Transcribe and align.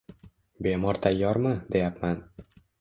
Bemor 0.67 0.99
tayyormi, 1.05 1.53
deyapman 1.77 2.27